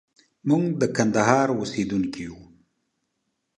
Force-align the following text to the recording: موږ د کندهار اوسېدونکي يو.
موږ 0.47 0.63
د 0.81 0.83
کندهار 0.95 1.47
اوسېدونکي 1.59 2.19
يو. 2.27 2.37